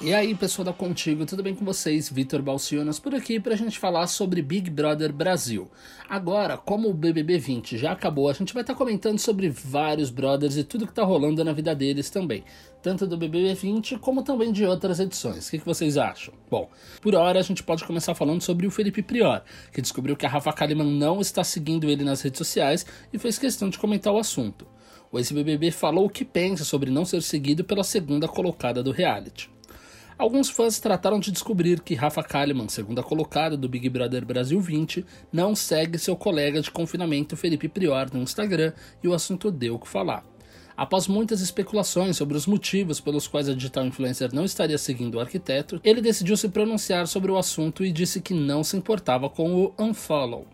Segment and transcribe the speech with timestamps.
[0.00, 2.08] E aí, pessoal da Contigo, tudo bem com vocês?
[2.08, 5.68] Vitor Balcionas por aqui para a gente falar sobre Big Brother Brasil.
[6.08, 10.08] Agora, como o BBB 20 já acabou, a gente vai estar tá comentando sobre vários
[10.08, 12.44] brothers e tudo que está rolando na vida deles também,
[12.80, 15.48] tanto do BBB 20 como também de outras edições.
[15.48, 16.32] O que, que vocês acham?
[16.48, 16.70] Bom,
[17.02, 20.28] por hora a gente pode começar falando sobre o Felipe Prior, que descobriu que a
[20.28, 24.18] Rafa Kalimann não está seguindo ele nas redes sociais e fez questão de comentar o
[24.18, 24.64] assunto.
[25.10, 29.50] O ex-BBB falou o que pensa sobre não ser seguido pela segunda colocada do reality.
[30.18, 35.06] Alguns fãs trataram de descobrir que Rafa Kalimann, segunda colocada do Big Brother Brasil 20,
[35.32, 38.72] não segue seu colega de confinamento Felipe Prior no Instagram
[39.02, 40.24] e o assunto deu o que falar.
[40.76, 45.20] Após muitas especulações sobre os motivos pelos quais a digital influencer não estaria seguindo o
[45.20, 49.54] arquiteto, ele decidiu se pronunciar sobre o assunto e disse que não se importava com
[49.54, 50.46] o unfollow.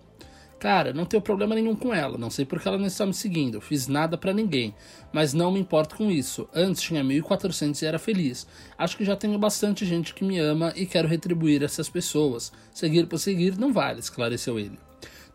[0.64, 3.60] Cara, não tenho problema nenhum com ela, não sei porque ela não está me seguindo,
[3.60, 4.74] fiz nada para ninguém,
[5.12, 6.48] mas não me importo com isso.
[6.54, 8.46] Antes tinha 1400 e era feliz.
[8.78, 12.50] Acho que já tenho bastante gente que me ama e quero retribuir essas pessoas.
[12.72, 14.78] Seguir por seguir não vale, esclareceu ele.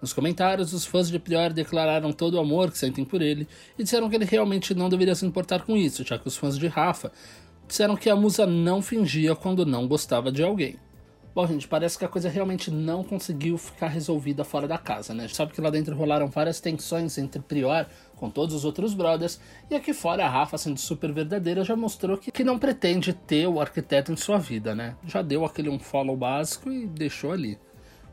[0.01, 3.83] Nos comentários, os fãs de Prior declararam todo o amor que sentem por ele e
[3.83, 6.65] disseram que ele realmente não deveria se importar com isso, já que os fãs de
[6.65, 7.11] Rafa
[7.67, 10.79] disseram que a musa não fingia quando não gostava de alguém.
[11.33, 15.27] Bom, gente, parece que a coisa realmente não conseguiu ficar resolvida fora da casa, né?
[15.27, 17.85] Sabe que lá dentro rolaram várias tensões entre Prior
[18.15, 22.17] com todos os outros brothers, e aqui fora a Rafa, sendo super verdadeira, já mostrou
[22.17, 24.95] que, que não pretende ter o arquiteto em sua vida, né?
[25.05, 27.57] Já deu aquele um follow básico e deixou ali.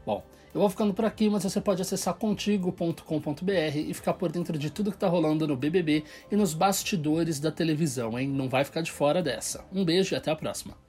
[0.05, 0.23] Bom,
[0.55, 4.71] eu vou ficando por aqui, mas você pode acessar contigo.com.br e ficar por dentro de
[4.71, 8.29] tudo que tá rolando no BBB e nos bastidores da televisão, hein?
[8.29, 9.65] Não vai ficar de fora dessa.
[9.73, 10.86] Um beijo e até a próxima.